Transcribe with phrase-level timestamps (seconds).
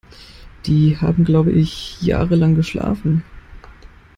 [0.65, 3.23] Die haben, glaub ich, jahrelang geschlafen.